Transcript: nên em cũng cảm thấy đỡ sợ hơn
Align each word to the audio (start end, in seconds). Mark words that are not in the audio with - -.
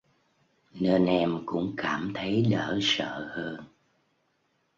nên 0.73 1.05
em 1.05 1.43
cũng 1.45 1.73
cảm 1.77 2.11
thấy 2.15 2.41
đỡ 2.49 2.79
sợ 2.81 3.29
hơn 3.35 3.63